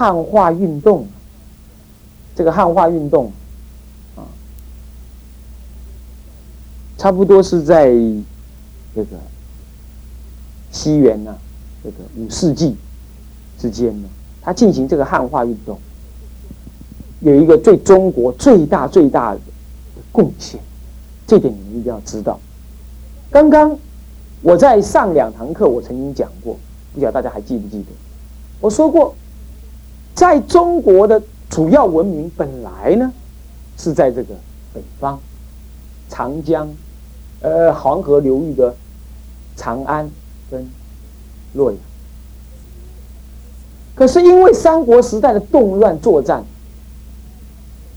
[0.00, 1.06] 汉化运动，
[2.34, 3.30] 这个汉化运动
[4.16, 4.24] 啊，
[6.96, 7.90] 差不多是在
[8.94, 9.18] 这个
[10.72, 11.36] 西元呢，
[11.84, 12.74] 这个五世纪
[13.58, 14.08] 之间呢，
[14.40, 15.78] 他进行这个汉化运动，
[17.20, 19.40] 有一个对中国最大最大的
[20.10, 20.58] 贡献，
[21.26, 22.40] 这点你们一定要知道。
[23.30, 23.78] 刚刚
[24.40, 26.56] 我在上两堂课，我曾经讲过，
[26.94, 27.88] 不晓得大家还记不记得？
[28.62, 29.14] 我说过，
[30.14, 33.12] 在中国的主要文明本来呢
[33.76, 34.34] 是在这个
[34.74, 35.18] 北方，
[36.08, 36.68] 长江，
[37.40, 38.74] 呃，黄河流域的
[39.56, 40.10] 长安
[40.50, 40.68] 跟
[41.54, 41.80] 洛阳。
[43.94, 46.44] 可是因为三国时代的动乱作战，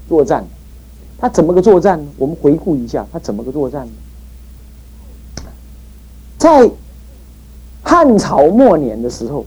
[0.09, 0.45] 作战，
[1.17, 2.11] 他怎么个作战呢？
[2.17, 3.93] 我们回顾一下，他怎么个作战呢？
[6.37, 6.69] 在
[7.81, 9.45] 汉朝末年的时候，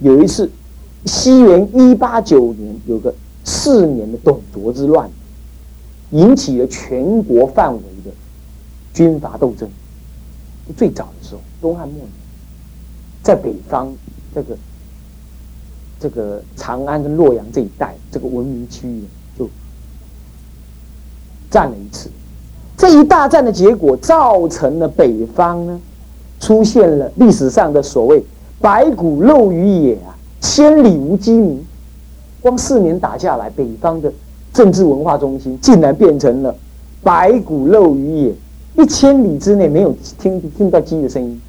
[0.00, 0.50] 有一次，
[1.06, 5.08] 西元一八九年，有个四年的董卓之乱，
[6.10, 8.10] 引起了全国范围的
[8.92, 9.68] 军阀斗争。
[10.76, 12.08] 最早的时候，东汉末年，
[13.22, 13.92] 在北方
[14.34, 14.56] 这个
[16.00, 19.04] 这个长安跟洛阳这一带，这个文明区域
[19.38, 19.48] 就
[21.50, 22.10] 战了一次。
[22.76, 25.80] 这一大战的结果，造成了北方呢。
[26.38, 28.22] 出现了历史上的所谓
[28.60, 31.64] “白骨露于野”啊，千里无鸡鸣。
[32.40, 34.12] 光四年打下来，北方的
[34.52, 36.54] 政治文化中心竟然变成了
[37.02, 38.34] “白骨露于野”，
[38.78, 41.40] 一千里之内没有听听到鸡的声音，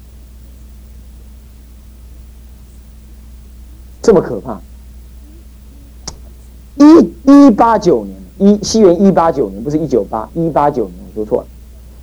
[4.02, 4.60] 这么可怕。
[6.76, 11.46] 一一八九年，一西元一八九年，不是一九八一八九年，我说错了。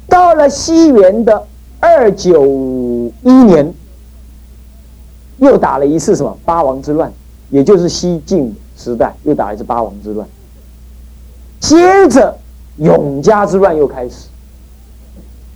[0.07, 1.47] 到了西元的。
[1.81, 2.43] 二九
[3.21, 3.71] 一年，
[5.37, 7.11] 又打了一次什么八王之乱，
[7.49, 10.27] 也就是西晋时代又打了一次八王之乱。
[11.59, 12.37] 接着
[12.77, 14.27] 永嘉之乱又开始，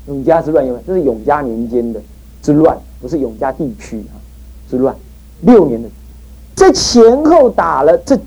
[0.07, 2.01] 永嘉之乱又这是永嘉年间的
[2.41, 4.13] 之乱，不是永嘉地区啊
[4.69, 4.95] 之乱。
[5.41, 5.89] 六年的，
[6.55, 8.17] 这前后打了这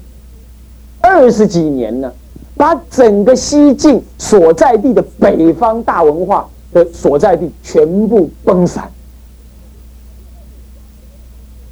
[1.00, 2.12] 二十几年呢，
[2.56, 6.48] 把整个西晋所在地的北方大文化。
[6.72, 8.90] 的所在地全部崩散，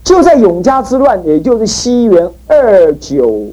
[0.02, 3.46] 就在永嘉之乱，也就是西元二九，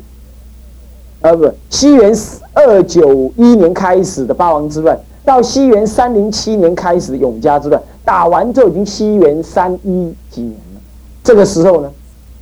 [1.22, 2.12] 呃，不，西元
[2.54, 10.82] 二九一年开始的八王之乱，到西元三零七年开始的永嘉之乱，打完就已经西元三一几年了。
[11.24, 11.92] 这个时候呢，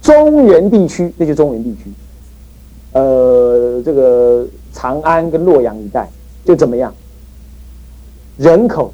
[0.02, 1.92] 中原地区，那就中原地区，
[2.94, 6.08] 呃，这个长安跟洛阳一带
[6.46, 6.94] 就怎么样？
[8.38, 8.94] 人口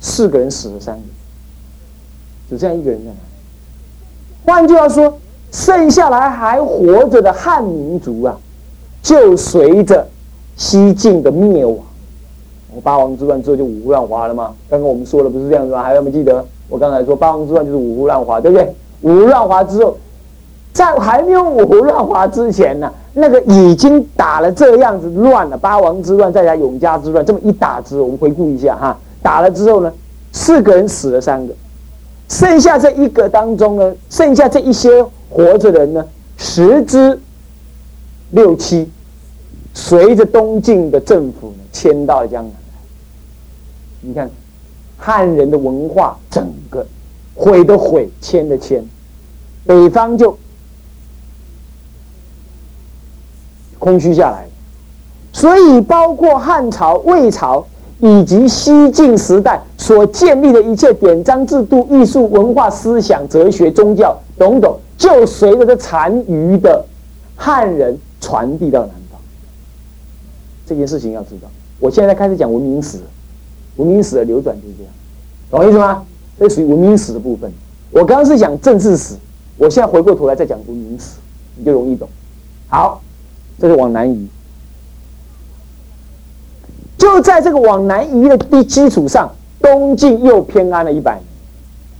[0.00, 1.02] 四个人死了三个，
[2.48, 3.35] 只这样一个人在那。
[4.46, 5.12] 换句话说，
[5.50, 8.36] 剩下来还活着的汉民族啊，
[9.02, 10.06] 就随着
[10.54, 11.76] 西晋的灭亡，
[12.82, 14.54] 八王之乱之后就五胡乱华了吗？
[14.70, 15.82] 刚刚我们说的不是这样子吗？
[15.82, 16.44] 还有没有记得？
[16.68, 18.72] 我刚才说八王之乱就是五胡乱华，对不对？
[19.02, 19.96] 五胡乱华之后，
[20.72, 28.96] 在还没有五胡乱华之前呢，那个已经打了这样子乱了，八王之乱再加永嘉之乱，这么一打之后，我们回顾一下哈。
[29.22, 29.92] 打了之后呢，
[30.30, 31.52] 四个人死了三个，
[32.28, 36.04] 剩下这一个当中呢，剩下这一些活着人呢，
[36.36, 37.20] 十之
[38.30, 38.90] 六七，
[39.72, 42.52] 随着东晋的政府呢迁到了江南。
[44.00, 44.28] 你看，
[44.96, 46.84] 汉人的文化整个
[47.34, 48.84] 毁的毁，迁的迁，
[49.64, 50.36] 北方就
[53.78, 54.48] 空虚下来。
[55.32, 57.66] 所以，包括汉朝、魏朝。
[58.00, 66.84] 以及西晋时代所建立的一切典章制度、艺术、文化、思想、哲学、宗教等等，就随着这残余的
[67.34, 69.20] 汉人传递到南方。
[70.66, 71.48] 这件事情要知道，
[71.78, 72.98] 我现在开始讲文明史，
[73.76, 74.92] 文明史的流转就是这样，
[75.50, 76.04] 懂我意思吗？
[76.38, 77.50] 这属于文明史的部分。
[77.92, 79.14] 我刚刚是讲政治史，
[79.56, 81.12] 我现在回过头来再讲文明史，
[81.56, 82.06] 你就容易懂。
[82.68, 83.00] 好，
[83.58, 84.28] 这是往南移。
[86.98, 91.24] 就在这个往南移的基基础上，东晋又偏安了一百年。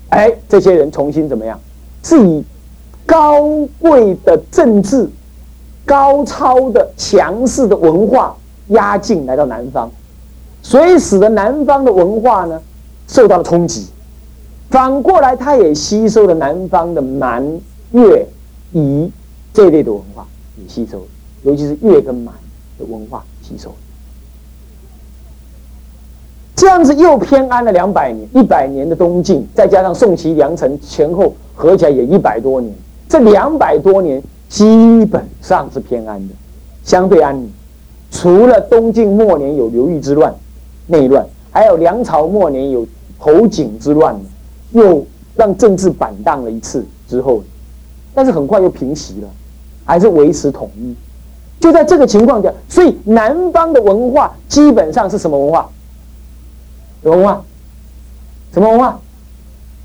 [0.08, 1.60] 哎，这些人重新怎么样？
[2.02, 2.44] 是以
[3.04, 3.42] 高
[3.78, 5.08] 贵的政治、
[5.84, 8.36] 高超的强势的文化
[8.68, 9.90] 压境来到南方，
[10.62, 12.60] 所以使得南方的文化呢
[13.08, 13.88] 受到了冲击。
[14.70, 17.44] 反过来，他也吸收了南方的蛮、
[17.92, 18.26] 越、
[18.72, 19.10] 夷
[19.52, 20.26] 这类的文化，
[20.56, 21.04] 也吸收，
[21.42, 22.34] 尤其是越跟蛮
[22.78, 23.74] 的文化吸收。
[26.56, 32.72] 这样子又偏安了两百年，一百年的东晋，再加上宋齐梁陈前后合起来也一百多年。
[33.06, 36.34] 这两百多年基本上是偏安的，
[36.82, 37.52] 相对安宁。
[38.10, 40.34] 除了东晋末年有刘裕之乱、
[40.86, 42.86] 内乱，还有梁朝末年有
[43.18, 44.18] 侯景之乱，
[44.70, 45.04] 又
[45.34, 47.42] 让政治板荡了一次之后，
[48.14, 49.28] 但是很快又平息了，
[49.84, 50.94] 还是维持统一。
[51.60, 55.68] 就在这个情况下，所以南方的文化基本上是什么文化？
[57.10, 57.44] 文化？
[58.52, 59.00] 什么文化？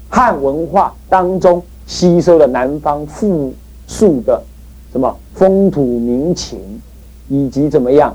[0.09, 3.53] 汉文化当中吸收了南方富
[3.87, 4.43] 庶的
[4.91, 6.59] 什么风土民情，
[7.29, 8.13] 以及怎么样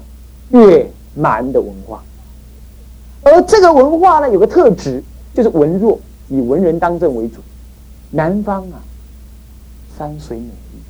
[0.51, 2.03] 越蛮的文化。
[3.23, 5.99] 而这个文化呢，有个特质，就是文弱，
[6.29, 7.41] 以文人当政为主。
[8.11, 8.81] 南方啊，
[9.99, 10.81] 山水美丽，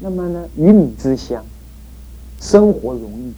[0.00, 1.44] 那么呢，鱼米之乡，
[2.40, 3.32] 生活容易，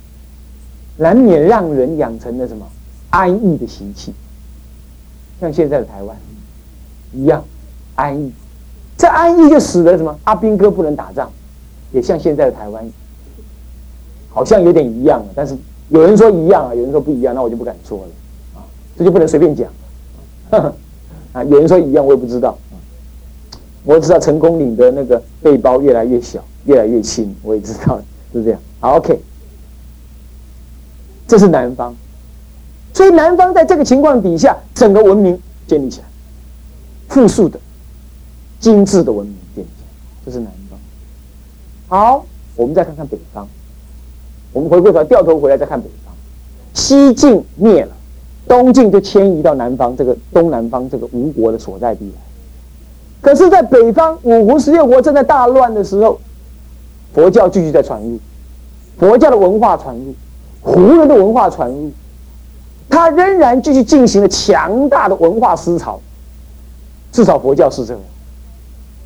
[1.00, 2.66] 难免让人养成了什么
[3.08, 4.12] 安逸的习气。
[5.40, 6.14] 像现在的台湾
[7.14, 7.42] 一样
[7.94, 8.30] 安逸，
[8.98, 11.30] 这安逸就使得什么阿兵哥不能打仗，
[11.90, 12.86] 也像现在的台湾，
[14.28, 15.26] 好像有点一样了。
[15.34, 15.56] 但是
[15.88, 18.60] 有人说一样啊，有人说不一样，那我就不敢说了啊，
[18.98, 19.70] 这就不能随便讲
[20.50, 21.42] 啊。
[21.44, 22.58] 有人说一样，我也不知道。
[23.84, 27.98] 我知道成功岭的那个背包越来越小，越来越轻，我也知道
[28.34, 28.60] 是这样。
[28.78, 29.18] 好，OK，
[31.30, 31.94] 这是南方。
[32.92, 36.06] 所以南方在这个情况底下，整个文明建立起来，
[37.08, 37.56] 富庶的、
[38.58, 39.88] 精致的文明建立起来，
[40.26, 40.76] 这是南方。
[41.86, 43.46] 好，我们再看看北方。
[44.52, 46.12] 我们回过头掉头回来再看北方，
[46.74, 47.92] 西晋灭了，
[48.48, 52.20] 东晋就迁移到南方这个东南方这个吴国的所在地来。
[53.20, 56.20] 可是，在北方五胡十六国正在大乱的时候，
[57.14, 58.18] 佛教继续在传入，
[58.98, 60.12] 佛教的文化传入，
[60.62, 61.90] 胡人的文化传入。
[62.88, 66.00] 他仍然继续进行了强大的文化思潮，
[67.12, 68.02] 至少佛教是这样。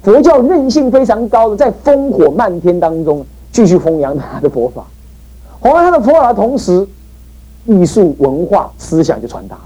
[0.03, 4.87] 佛教韧性非常高的，在烽火漫天当中继续弘扬他的佛法，
[5.61, 6.87] 弘扬他的佛法的同时，
[7.67, 9.63] 艺术文化思想就传达了。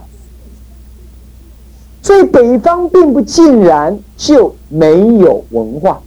[2.03, 6.01] 所以北方并不尽然就没有文化，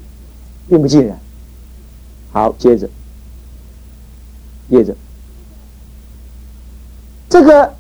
[0.67, 1.17] 并不尽然。
[2.31, 2.89] 好，接着，
[4.69, 4.95] 接着，
[7.31, 7.71] 这个。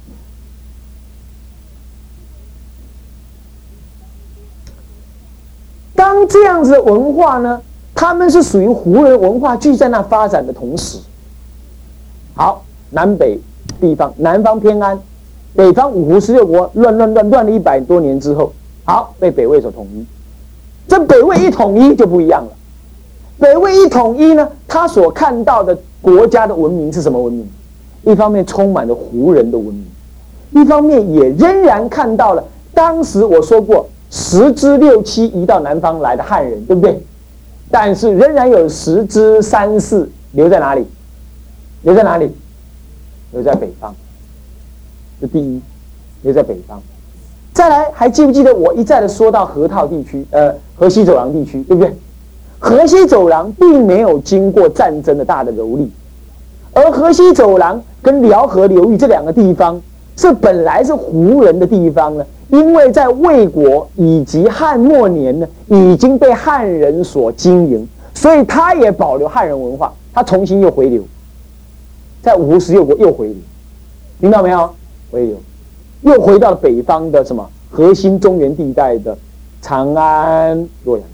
[5.93, 7.61] 当这样子的文化呢，
[7.93, 10.97] 他们是属于胡人文化，聚在那发展的同时，
[12.33, 13.39] 好，南北
[13.79, 14.99] 地方，南方偏安，
[15.53, 18.51] 北方五胡十六国乱乱乱乱了一百多年之后，
[18.83, 20.05] 好被北魏所统一。
[20.87, 22.51] 这北魏一统一就不一样了，
[23.37, 27.47] 北魏一统一呢，他所看到的国家的文明是什么文明？
[28.03, 29.85] 一方面充满了胡人的文明，
[30.51, 32.43] 一方面也仍然看到了
[32.73, 33.87] 当时我说过。
[34.13, 37.01] 十之六七移到南方来的汉人，对不对？
[37.71, 40.85] 但是仍然有十之三四留在哪里？
[41.83, 42.29] 留在哪里？
[43.31, 43.95] 留在北方。
[45.21, 45.61] 这第一，
[46.23, 46.81] 留在北方。
[47.53, 51.95] 再来，还记不记得我一再的说到河套地区，呃，河西走廊地区，对不对？
[52.59, 55.87] 河西走廊并没有经过战争的大的蹂躏，
[56.73, 59.81] 而河西走廊跟辽河流域这两个地方，
[60.15, 62.25] 是本来是胡人的地方呢。
[62.49, 71.01] 因为在魏国以及汉末年呢，已经被汉人所经营，所以他也保留汉人文化，他重新又回流，
[72.21, 73.37] 在五胡十六国又回流，
[74.19, 74.69] 听到没有？
[75.09, 75.37] 回流，
[76.01, 79.17] 又回到了北方的什么核心中原地带的
[79.61, 81.05] 长安、洛阳。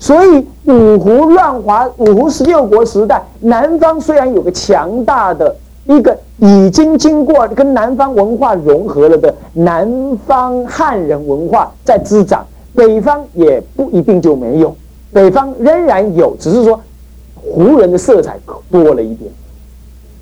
[0.00, 5.54] 所以五胡乱华、五胡十六国时代，南方虽然有个强大的。
[5.86, 9.90] 一个已经经过跟南方文化融合了的南
[10.24, 14.76] 方汉人文化在滋长，北方也不一定就没有，
[15.12, 16.78] 北方仍然有，只是说
[17.34, 18.38] 胡人的色彩
[18.70, 19.32] 多了一点。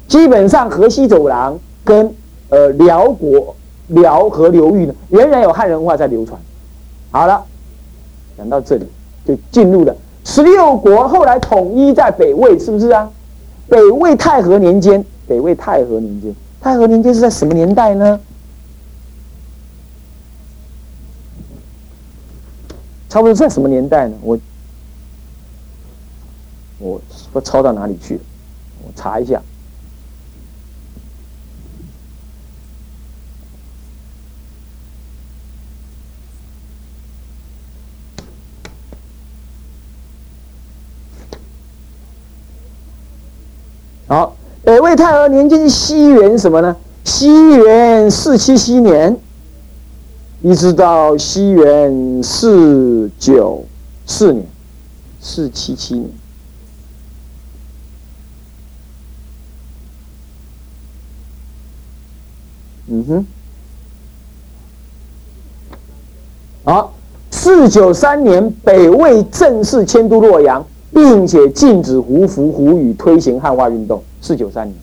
[0.06, 2.14] 基本上河西走廊跟
[2.48, 3.54] 呃辽国
[3.88, 6.40] 辽河流域呢，仍然有汉人文化在流传。
[7.10, 7.44] 好了，
[8.38, 8.86] 讲到这里
[9.28, 9.94] 就进入了
[10.24, 13.10] 十六国后来统一在北魏，是不是啊？
[13.68, 15.04] 北魏太和年间。
[15.26, 18.18] 北魏太和年间，太和年间是在什么年代呢？
[23.10, 24.16] 差不多在什么年代呢？
[24.22, 24.38] 我
[26.78, 26.98] 我
[27.34, 28.20] 我抄到哪里去了？
[28.86, 29.42] 我查一下。
[44.08, 44.34] 好。
[44.64, 46.76] 北魏太和年间，西元什么呢？
[47.04, 49.16] 西元四七七年，
[50.42, 53.64] 一直到西元四九
[54.04, 54.46] 四年，
[55.20, 56.10] 四七七年。
[62.88, 63.26] 嗯哼，
[66.64, 66.92] 好，
[67.30, 70.66] 四九三年，北魏正式迁都洛阳，
[70.98, 74.02] 并且禁止胡服、胡语，推行汉化运动。
[74.20, 74.76] 四九三年，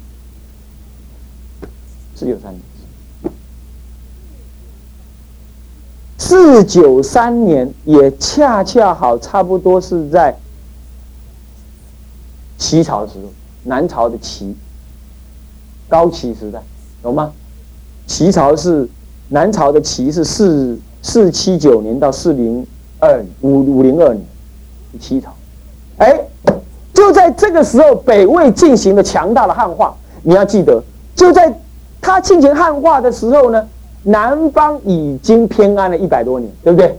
[2.16, 2.62] 四九三年，
[6.18, 10.38] 四九三年也恰恰好，差不多是在
[12.58, 13.30] 齐朝时候，
[13.64, 14.56] 南朝的齐，
[15.90, 16.64] 高齐时代，
[17.04, 17.34] 懂吗？
[18.08, 18.88] 齐朝是
[19.28, 22.66] 南朝的齐是四四七九年到四零
[23.00, 24.26] 二五五零二年，
[24.98, 25.35] 齐朝，
[25.98, 26.20] 哎，
[26.94, 29.96] 就在这个时候，北魏进行了强大的汉化。
[30.24, 30.82] 你要记得，
[31.16, 31.54] 就在
[32.02, 33.68] 他进行汉化的时候呢，
[34.04, 36.98] 南方已经偏安了一百多年，对不对？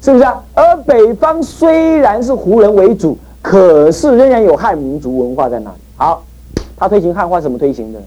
[0.00, 0.42] 是不是啊？
[0.54, 5.76] 而北方虽然是胡人为主，可是仍然有汉民族文化在那里。
[5.96, 6.22] 好，
[6.76, 8.00] 他推行汉化怎么推行的？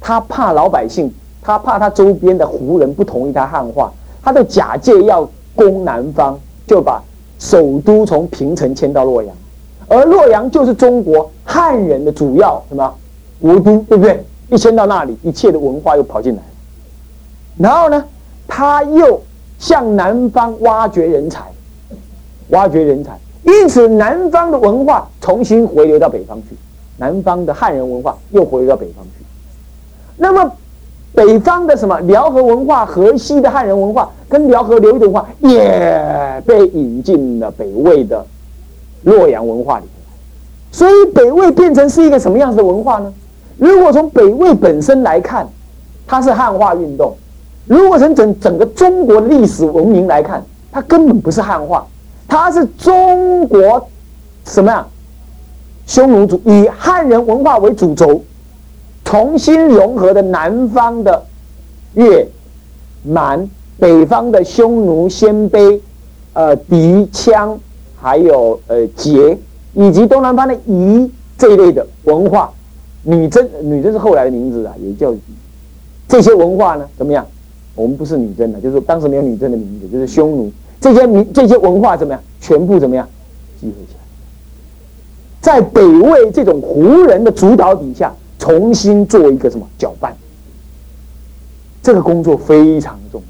[0.00, 1.12] 他怕老百姓。
[1.42, 3.90] 他怕他周边的胡人不同意他汉化，
[4.22, 5.26] 他的假借要
[5.56, 7.02] 攻南方，就把
[7.38, 9.34] 首都从平城迁到洛阳，
[9.90, 12.94] 而洛阳就是中国汉人的主要什么
[13.40, 14.24] 国都，对不对？
[14.48, 16.42] 一迁到那里，一切的文化又跑进来。
[17.58, 18.04] 然后呢，
[18.46, 19.20] 他又
[19.58, 21.42] 向南方挖掘人才，
[22.50, 26.56] 挖掘人才，因此南方的文化重新回流到北方去，
[26.96, 29.24] 南方的汉人文化又回流到北方去，
[30.16, 30.52] 那么。
[31.12, 38.24] 北方的什么辽河文化、河西的汉人文化跟辽河流域的文化也被引进了北魏的
[39.02, 39.92] 洛阳文化里面
[40.70, 43.12] 所以北魏变成是一个什么样子的文化呢？
[43.58, 45.48] 如果从北魏本身来看，
[46.06, 47.12] 它是汉化运动；
[47.66, 51.86] 如果从整整个中国历史文明来看，它根本不是汉化，
[52.28, 53.88] 它是中国
[54.44, 54.86] 什么呀？
[55.86, 58.22] 匈奴族以汉人文化为主轴。
[59.02, 61.20] 重新融合的南方的
[61.94, 62.24] 越
[63.02, 65.80] 蛮、北方的匈奴、鲜卑、
[66.32, 67.56] 呃狄、羌，
[68.00, 69.36] 还有呃羯，
[69.74, 72.50] 以及东南方的夷这一类的文化，
[73.02, 75.14] 女真女真是后来的名字啊，也叫
[76.08, 76.88] 这些文化呢？
[76.96, 77.26] 怎么样？
[77.74, 82.22] 我们不是女真的，就是当时没有女真的名字，就是匈奴这些名这些文化怎么样？
[82.40, 83.06] 全部怎么样？
[83.60, 84.00] 集合起来，
[85.40, 88.12] 在北魏这种胡人的主导底下。
[88.40, 90.16] 重新做一个什么搅拌？
[91.82, 93.22] 这个工作非常重。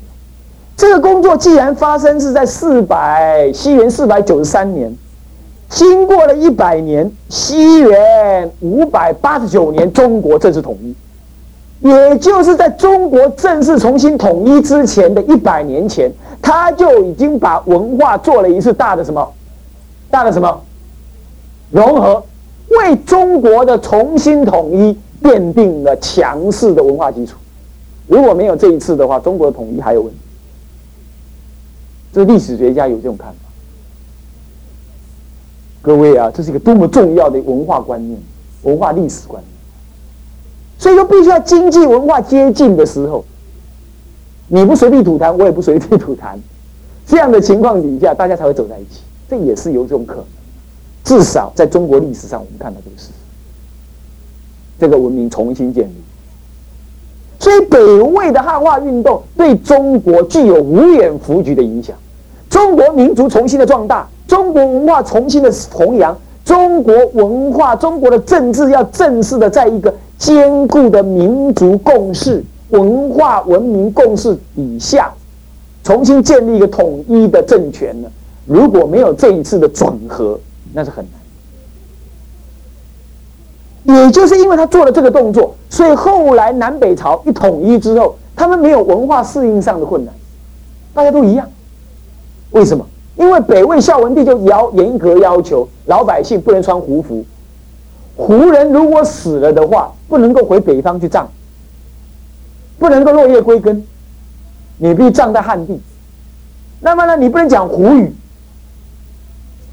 [0.80, 4.90] 这个工作既然发生是在四百西元四百九十三年，
[5.68, 10.96] 经过了一百年，西元五百八十九年，中国正式统一，
[11.86, 16.10] 也就是在中国正式重新统一之前的一百年前，
[16.40, 19.30] 他就已经把文化做了一次大的什么，
[20.10, 20.62] 大的什么
[21.70, 22.24] 融合。
[22.70, 27.36] 为中国的重新统一奠定了强势的文化基础。
[28.06, 30.16] 如果没有这一次的话，中国的统一还有问题。
[32.12, 33.36] 这历史学家有这种看法。
[35.82, 38.20] 各位啊，这是一个多么重要的文化观念、
[38.62, 39.50] 文化历史观念。
[40.78, 43.24] 所以说，必须要经济文化接近的时候，
[44.48, 46.38] 你不随地吐痰，我也不随地吐痰，
[47.06, 49.00] 这样的情况底下，大家才会走在一起。
[49.28, 50.24] 这也是有这种可能。
[51.04, 53.12] 至少在中国历史上，我们看到这个事实，
[54.78, 55.99] 这个文明重新建立。
[57.40, 61.96] 所以，北魏的汉化运动对中国具有无远弗局的影响。
[62.50, 75.10] 中国民族重新的壮大，中国文化重新的弘扬，中国文化、中国的政治要正式的在一个坚固的民族共识、文化文明共识底下，
[75.82, 78.08] 重新建立一个统一的政权呢？
[78.44, 80.38] 如果没有这一次的整合，
[80.74, 81.19] 那是很难，
[83.84, 90.14] 也就是因为他做了这个动作，所以后来南北朝一统一之后，他们没有文化适应上的困难，
[90.92, 91.48] 大家都一样。
[92.50, 92.86] 为什么？
[93.16, 97.24] 因为北魏孝文帝就要严格要求老百姓不能穿胡服，
[98.16, 101.28] 胡人如果死了的话，不能够回北方去葬，
[102.78, 103.84] 不能够落叶归根，
[104.78, 105.80] 你必须葬在汉地。
[106.80, 108.12] 那么呢，你不能讲胡语。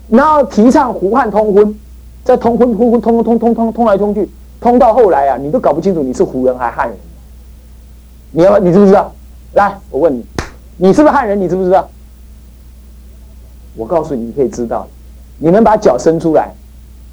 [0.10, 1.76] 然后提倡胡汉通婚，
[2.27, 4.27] 在通婚通婚通通通通通来通去，
[4.60, 6.98] 通到后来啊，你都搞不清楚你是胡人还是汉人。
[8.31, 9.13] 你要你知不知道？
[9.53, 10.25] 来，我问你，
[10.75, 11.39] 你是不是汉人？
[11.39, 11.89] 你知不知道？
[13.77, 14.86] 我告诉你，你可以知道。
[15.38, 16.53] 你们把脚伸出来，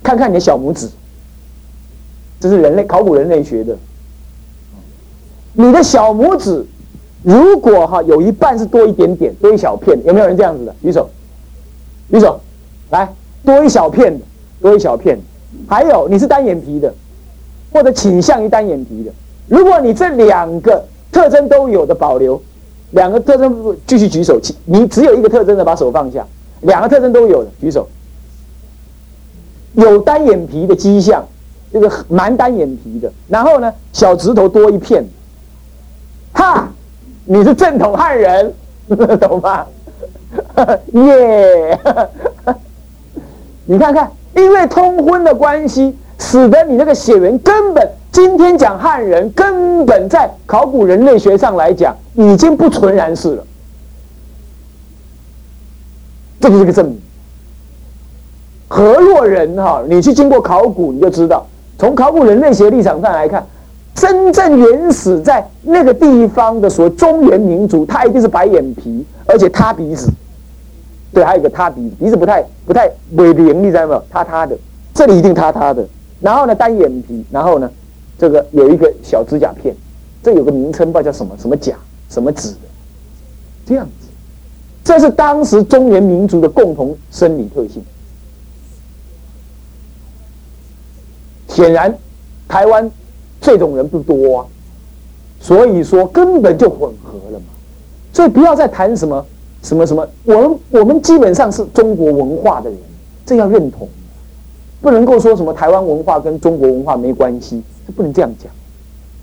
[0.03, 0.91] 看看你的小拇指。
[2.41, 3.79] 这是人类考古人类学的。
[5.53, 6.67] 你的小拇指，
[7.23, 10.75] 如果哈有一半是多一点点，多一小片，有没有人这样子的？
[10.83, 11.09] 举手，
[12.11, 12.41] 举手。
[12.91, 13.09] 来，
[13.45, 14.25] 多一小片的，
[14.65, 15.19] 多一小片。
[15.69, 16.93] 还有你是单眼皮的，
[17.71, 19.13] 或者倾向于单眼皮的，
[19.47, 22.41] 如果你这两个特征都有的保留，
[22.93, 26.27] 两个特征继续举手，你只有一个特征的把手放下，
[26.63, 27.87] 两个特征都有的举手。
[29.75, 31.25] 有单眼皮的迹象，
[31.73, 35.05] 这个蛮单眼皮的，然后呢，小指头多一片，
[36.33, 36.69] 哈，
[37.27, 38.55] 你是正统汉人，
[39.21, 39.67] 懂吗？
[40.93, 41.79] 耶，
[43.67, 53.45] 你看看，因为通婚的关系，使得你那个血缘根本，今天讲汉人，根本在考古人类学上来讲，已经不纯然是了，
[56.41, 57.01] 这就是个证明。
[58.69, 61.47] 河洛人哈，你去经过考古，你就知道，
[61.79, 63.47] 从考古人类学立场上来看，
[63.95, 70.11] 真正原始在那个地方的所谓中原民族，他一定是白眼皮，而且塌鼻子，
[71.15, 74.05] 对，还有一个塌鼻，鼻子不太不太微灵，你知道没有？
[74.11, 74.59] 塌塌的，
[74.93, 75.87] 这里一定塌塌的。
[76.21, 77.71] 然后呢，单眼皮，然后呢，
[78.19, 79.75] 这个有一个小指甲片，
[80.23, 81.75] 这有个名称，不知道叫什么什么甲
[82.11, 82.59] 什么指的，
[83.65, 84.09] 这样子，
[84.83, 87.81] 这是当时中原民族的共同生理特性。
[91.47, 91.97] 显然，
[92.49, 92.91] 台湾
[93.41, 94.47] 这种人不多啊，
[95.39, 97.47] 所以说根本就混合了嘛。
[98.13, 99.25] 所以不要再谈什么
[99.65, 102.79] 什么什么，我们我们基本上是中国文化的人，
[103.25, 103.89] 这要认同，
[104.83, 108.53] 不能够说什么台湾文化跟中国文化没关系，这不能这样讲。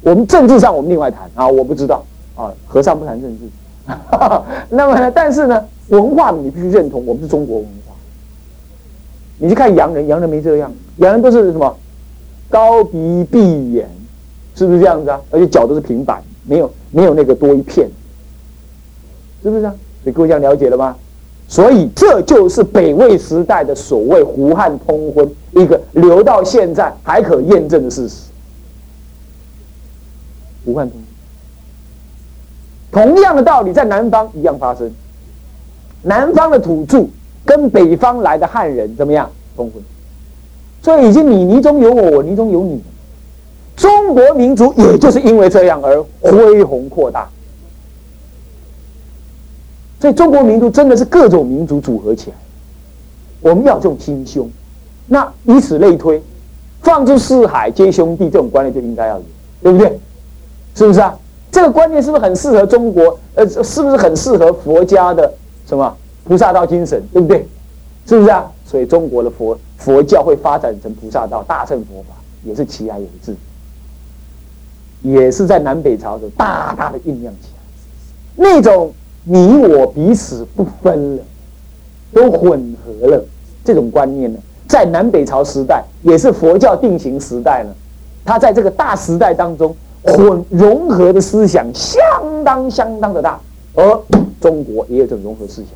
[0.02, 2.04] 我们政治上我们另外谈啊，我不知道
[2.36, 3.46] 啊，和尚不谈政治。
[4.70, 7.94] 那么呢，但是呢，文化你必须认同，我们是中国文化。
[9.38, 11.78] 你去看洋人，洋人没这样，洋人都是什么？
[12.50, 13.88] 高鼻闭眼，
[14.56, 15.22] 是不是这样子啊？
[15.30, 17.88] 而且脚都是平板，没有没有那个多一片，
[19.44, 19.74] 是不是啊？
[20.04, 20.96] 所以各位这样了解了吗？
[21.48, 28.32] 所以这就是北魏时代的所谓胡汉通婚，一个留到现在还可验证的事实。
[30.66, 30.98] 胡汉通
[32.92, 34.90] 婚，同样的道理在南方一样发生，
[36.04, 37.06] 南方的土著
[37.46, 39.84] 跟北方来的汉人怎么样通婚？
[40.82, 42.82] 所以已经你泥中有我，我泥中有你。
[43.76, 47.28] 中国民族也就是因为这样而恢宏扩大。
[50.02, 52.36] 所以中国民族真的是各种民族组合起来。
[53.40, 54.50] 我们要这种亲兄，
[55.06, 56.22] 那以此类推，
[56.82, 59.24] 放诸四海皆兄弟这种观念就应该要有，
[59.62, 60.00] 对不对？
[60.76, 61.18] 是不是啊？
[61.52, 63.18] 这个观念是不是很适合中国？
[63.36, 65.32] 呃，是不是很适合佛家的
[65.68, 67.02] 什么菩萨道精神？
[67.14, 67.48] 对不对？
[68.08, 68.52] 是不是啊？
[68.66, 69.58] 所以中国的佛。
[69.78, 73.36] 佛教会发展成菩萨道、大乘佛法，也是其来有自，
[75.02, 77.60] 也是在南北朝的大大的酝酿起来。
[78.36, 81.24] 那种你我彼此不分了，
[82.14, 83.24] 都混合了
[83.64, 87.70] 这种观念呢，在南北朝时代也是佛教定型时代呢。
[88.26, 92.00] 它在这个大时代当中混融合的思想相
[92.44, 93.40] 当相当的大，
[93.76, 94.02] 而
[94.40, 95.70] 中国也有这种融合思想，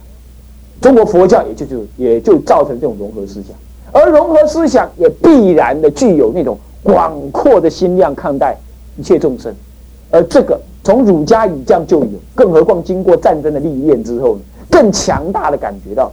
[0.81, 3.55] 中国佛教也就就也就造成这种融合思想。
[3.91, 8.57] 而融合思想也必然的具有那种广阔的心量看待
[8.97, 9.53] 一切众生，
[10.11, 14.37] 而这个从儒家以降就有，更何况经过战争的历练之后，
[14.69, 16.11] 更强大的感觉到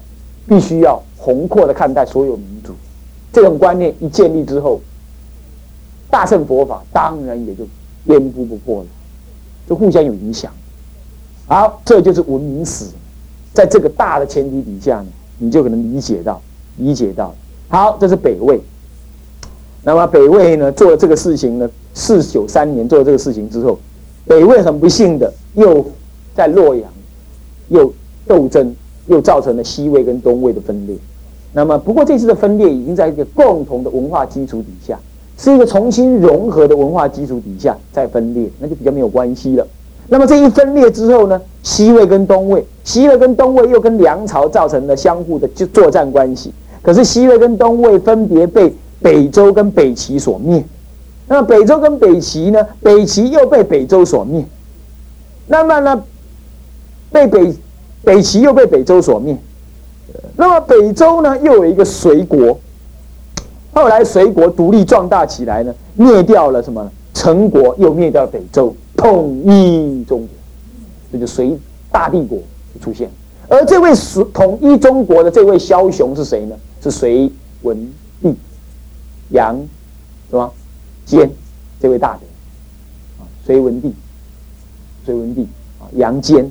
[0.49, 2.73] 必须要宏阔的看待所有民族。
[3.31, 4.81] 这种观念一建立之后，
[6.11, 7.65] 大乘佛法当然也就
[8.07, 8.87] 颠扑不破了，
[9.69, 10.51] 就互相有影响。
[11.47, 12.87] 好，这就是文明史，
[13.53, 15.07] 在这个大的前提底下呢，
[15.37, 16.41] 你就可能理解到，
[16.79, 17.35] 理解到。
[17.69, 18.59] 好，这是北魏。
[19.83, 23.79] 那么北魏呢，做了这个事情呢，四九三年做了这个事情之后，
[24.27, 25.85] 北魏很不幸的又
[26.35, 26.89] 在洛阳
[27.69, 27.93] 又
[28.27, 28.75] 斗争，
[29.07, 30.97] 又造成了西魏跟东魏的分裂。
[31.53, 34.99] 那么不过这次的分裂已经在一个共同的文化基础底下，
[35.37, 39.67] 是一个重新融合的文化基础底下再分裂，那就比较没有关系了。
[40.09, 46.53] 那么这一分裂之后呢，西魏跟东魏，西魏跟东魏又跟梁朝造成了相互的就作战关系。
[46.81, 50.65] 可是西魏跟东魏分别被北周跟北齐所灭，
[51.29, 52.67] 那么北周跟北齐呢？
[52.83, 54.45] 北齐又被北周所灭，
[55.47, 56.05] 那么呢？
[57.11, 57.55] 被北
[58.05, 59.37] 北齐又被北周所灭，
[60.37, 61.39] 那么北周呢？
[61.41, 62.59] 又有一个隋国，
[63.73, 66.91] 后来隋国独立壮大起来呢，灭掉了什么？
[67.15, 70.29] 陈国又灭掉北周，统一中国，
[71.13, 71.57] 这就隋
[71.91, 72.39] 大帝国
[72.81, 73.11] 出现。
[73.49, 73.91] 而这位
[74.33, 76.57] 统一中国的这位枭雄是谁呢？
[76.83, 77.31] 是隋
[77.61, 78.35] 文帝
[79.29, 79.57] 杨
[80.31, 80.51] 是吧
[81.05, 81.31] 坚
[81.81, 83.27] 这位大德啊？
[83.45, 83.93] 隋文帝，
[85.05, 85.47] 隋文帝
[85.81, 86.51] 啊，杨坚，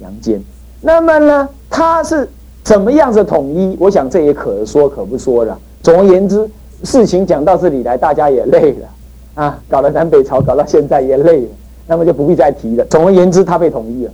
[0.00, 0.42] 杨坚。
[0.80, 2.28] 那么呢，他是
[2.64, 3.76] 怎么样子统一？
[3.78, 5.58] 我想这也可说可不说了。
[5.82, 6.48] 总而言之，
[6.84, 8.88] 事情讲到这里来，大家也累了
[9.34, 11.48] 啊，搞了南北朝，搞到现在也累了，
[11.86, 12.84] 那么就不必再提了。
[12.86, 14.12] 总而言之，他被统一了。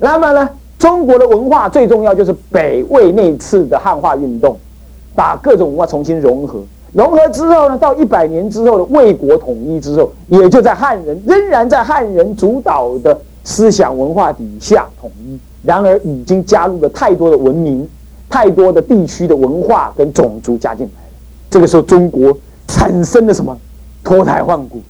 [0.00, 4.58] 那么呢，中国的文化最重要就是北魏那次的汉化运动，
[5.14, 6.62] 把各种文化重新融合。
[6.92, 15.38] 融合之后呢，到一百年之后的魏国统一之后，也就在汉人仍然在汉人主导的思想文化底下统一。
[15.62, 17.86] 然而，已经加入了太多的文明、
[18.30, 21.16] 太多的地区的文化跟种族加进来了。
[21.50, 23.56] 这个时候，中国产生了什么？
[24.04, 24.80] 脱胎换骨，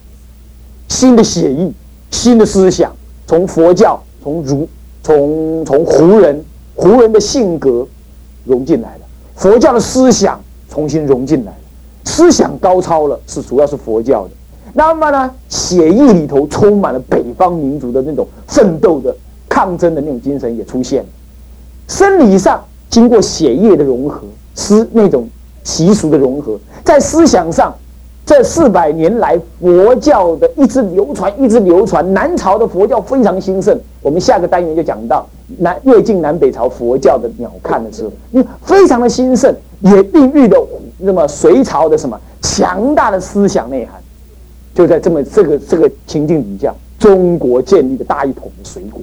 [0.87, 1.73] 新的血意、
[2.11, 2.95] 新的思想，
[3.27, 4.69] 从佛教、从儒、
[5.03, 6.41] 从从胡人、
[6.75, 7.85] 胡人的性格
[8.45, 9.01] 融进来了，
[9.35, 11.53] 佛教的思想重新融进来。
[12.05, 14.31] 思想高超了，是主要是佛教的。
[14.73, 19.15] 那么呢，血液里头充满了北方民族的那种奋斗的、
[19.47, 21.09] 抗争的那种精神也出现了。
[21.87, 24.21] 生理上经过血液的融合，
[24.53, 25.27] 思那种
[25.63, 27.73] 习俗的融合，在思想上，
[28.25, 32.13] 这四百年来佛教的一直流传，一直流传。
[32.13, 33.75] 南朝的佛教非常兴盛。
[34.03, 40.67] 我们下个单元就讲到南越晋南北朝佛教的鸟瞰的时候，因为非常的兴盛，也孕育了。
[40.97, 44.01] 那么隋朝的什么强大的思想内涵，
[44.75, 49.01] 就在这么这个这个情境底下，中国建立的大一统的隋国。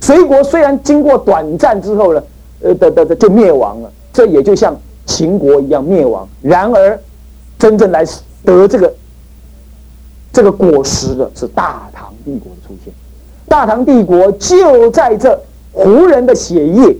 [0.00, 2.22] 隋国虽然经过短暂之后呢，
[2.62, 6.28] 呃的的的就灭亡了，这也就像秦国一样灭亡。
[6.42, 7.00] 然而，
[7.58, 8.04] 真正来
[8.44, 8.94] 得这个
[10.30, 12.92] 这个果实的是大唐帝国的出现。
[13.48, 15.40] 大唐帝国就在这
[15.72, 16.94] 胡人的血液、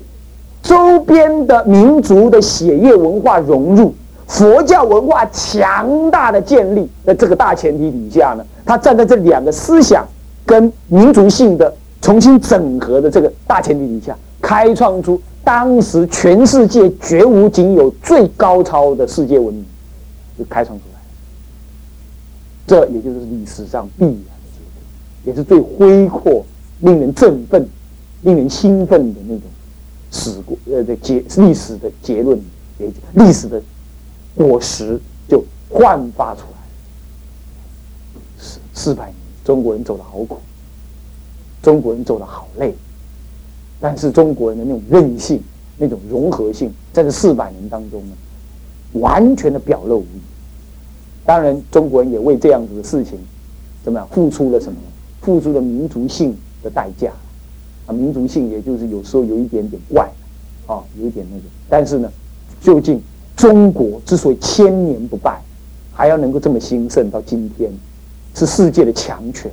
[0.65, 3.95] 周边的民族的血液文化融入。
[4.27, 10.09] 佛教文化强大的建立在这个大前提底下呢，他站在这两个思想
[10.47, 19.65] 跟民族性的重新整合的这个大前提底下，开创出当时全世界绝无仅有最高超的世界文明，
[20.39, 21.01] 就开创出来。
[22.67, 24.83] 这也就是历史上必然的结果，
[25.27, 26.43] 也是最恢阔、
[26.81, 27.69] 令人振奋、
[28.23, 29.43] 令人兴奋的那种
[30.15, 32.41] 史过呃的结历史的结论，
[32.79, 33.63] 也历史的。
[34.37, 36.59] 果实就焕发出来。
[38.37, 40.39] 四四百年，中国人走得好苦，
[41.63, 42.75] 中国人走得好累，
[43.79, 45.41] 但是中国人的那种韧性、
[45.79, 48.17] 那种融合性，在这四百年当中呢，
[48.95, 50.21] 完全的表露无遗。
[51.25, 53.17] 当然，中国人也为这样子的事情，
[53.85, 54.77] 怎么样，付出了什么？
[55.21, 57.13] 付出了民族性的代价。
[57.87, 60.11] 啊，民族性也就是有时候有一点点怪，
[60.67, 61.43] 啊，有一点那个。
[61.69, 62.11] 但是呢，
[62.61, 63.01] 究竟。
[63.37, 65.43] 中国之所以千年不败，
[65.93, 67.69] 还要能够这么兴盛到今天，
[68.33, 69.51] 是世界的强权。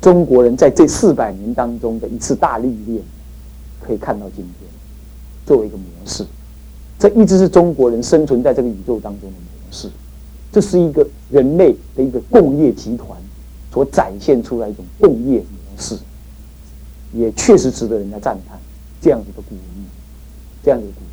[0.00, 3.02] 中国人在这四百年当中的一次大历练，
[3.78, 4.70] 可以看到今天，
[5.44, 6.24] 作为一个模式，
[6.98, 9.90] 这一直是中国人生存在这个宇宙当中的模式。
[10.50, 13.10] 这是一个人类的一个工业集团
[13.70, 15.40] 所展现出来一种工业
[15.78, 15.96] 是，
[17.12, 18.58] 也确实值得人家赞叹。
[19.00, 19.84] 这样子的古人，
[20.62, 21.08] 这样子的古文。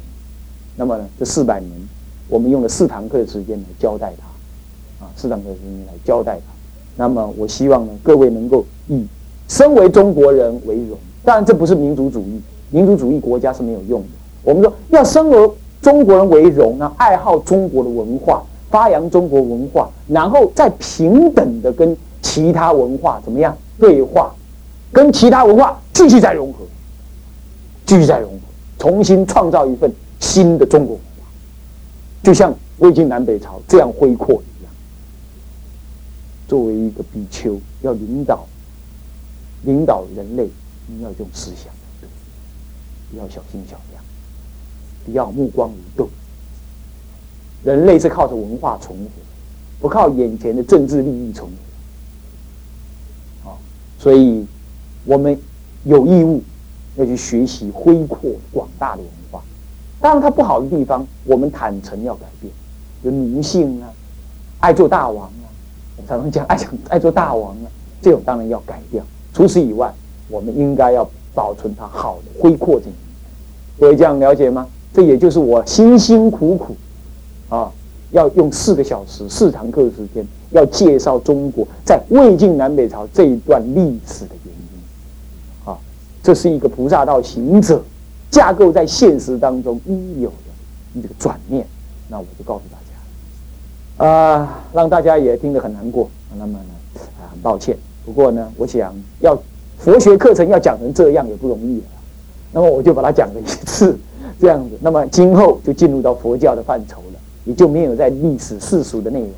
[0.77, 1.69] 那么，这四百年，
[2.29, 6.53] 我们用了四堂课的时间来交代它，啊，四堂课的时间来交代它。
[6.95, 9.05] 那么，我希望呢，各位能够以
[9.47, 10.97] 身为中国人为荣。
[11.25, 14.07] 当然，这不是民族主义，民族主义国家是没有用的。
[14.43, 24.33] 我们说要身为中国人为荣，那爱好中国的文化，发扬中国文化，然后再平等的跟其他文化怎么样对话，
[24.91, 26.65] 跟其他文化继续再融合，
[27.85, 28.39] 继续再融合，
[28.77, 29.91] 重新创造一份。
[30.23, 31.25] 新的中国文化，
[32.21, 34.71] 就像魏晋南北朝这样恢阔一样。
[36.47, 38.45] 作为一个比丘，要领导
[39.63, 40.47] 领导人类，
[40.85, 41.73] 你要用思想，
[43.17, 44.03] 要小心小量，
[45.03, 46.07] 不要目光如豆。
[47.63, 49.09] 人类是靠着文化存活，
[49.79, 51.49] 不靠眼前的政治利益存
[53.43, 53.49] 活。
[53.49, 53.57] 啊，
[53.97, 54.45] 所以
[55.05, 55.37] 我们
[55.83, 56.41] 有义务
[56.95, 58.19] 要去学习恢阔
[58.51, 59.41] 广大的文化。
[59.99, 62.51] 当然，它不好的地方，我们坦诚要改变，
[63.03, 63.89] 有奴性啊，
[64.59, 65.45] 爱做大王啊，
[65.97, 67.67] 我常常讲爱讲爱做大王啊，
[68.01, 69.03] 这种当然要改掉。
[69.33, 69.93] 除此以外，
[70.27, 72.95] 我们应该要保存它好的恢阔这一面。
[73.79, 74.67] 各位这样了解吗？
[74.93, 76.75] 这也就是我辛辛苦苦
[77.49, 77.71] 啊，
[78.11, 84.50] 要用四个小时、四堂课的时间，要介绍中国在魏晋南北朝这一段历史的原。
[86.23, 87.81] 这是一个菩萨道行者。
[88.29, 90.35] 架构在现实当中应有的
[90.93, 91.67] 一个转念，
[92.07, 96.09] 那我就告诉大家，啊，让大家也听得很难过。
[96.39, 97.75] 那么呢，啊，很抱歉。
[98.05, 99.37] 不过呢，我想要
[99.77, 101.83] 佛学课程要讲成这样也不容易了。
[102.53, 103.97] 那么我就把它讲了一次，
[104.39, 109.35] 这样子，那么今后就进入到佛教的范畴了，也就没有在历史世俗的内容了，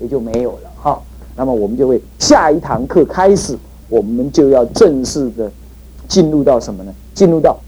[0.00, 1.00] 也就没有了哈。
[1.36, 3.56] 那么我们就会下一堂课开始，
[3.88, 5.48] 我们就要正式的
[6.08, 6.92] 进入到什么呢？
[7.14, 7.58] 进入到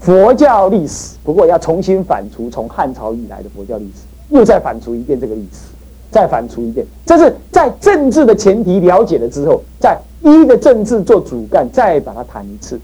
[0.00, 5.68] 佛教历史，不过要重新反刍从汉朝以来的佛教历史，又再反刍一遍这个历史，
[6.10, 6.86] 再反刍一遍。
[7.04, 12.78] 这是在政治的前提了解了之后，在一的政治做主干，再把它谈一次。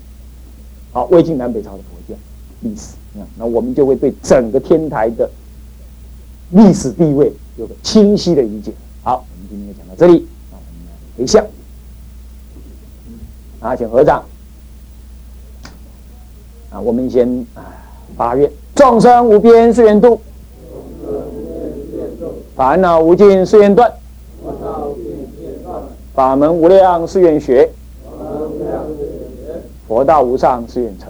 [0.92, 2.18] 好，魏晋南北朝的佛教
[2.60, 2.94] 历史，
[3.36, 5.28] 那我们就会对整个天台的
[6.50, 8.72] 历史地位有个清晰的理解。
[9.02, 10.26] 好，我们今天就讲到这里。
[10.50, 11.44] 啊，我们回向，
[13.60, 14.22] 啊，请合掌。
[16.72, 17.60] 啊，我们先啊
[18.16, 20.18] 发愿：众生无边誓愿度，
[22.56, 23.92] 烦恼无尽誓愿断，
[26.14, 27.70] 法门无量誓愿学，
[29.86, 31.08] 佛道无上誓愿成。